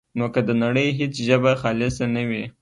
نو 0.17 0.25
که 0.33 0.41
د 0.47 0.49
نړۍ 0.63 0.87
هېڅ 0.99 1.13
ژبه 1.27 1.51
خالصه 1.61 2.05
نه 2.15 2.23
وي، 2.29 2.43